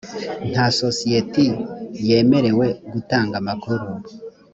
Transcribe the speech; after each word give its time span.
nta 0.51 0.65
sosiyeti 0.79 1.45
yemerewe 2.07 2.67
gutanga 2.91 3.35
amakuru 3.41 3.85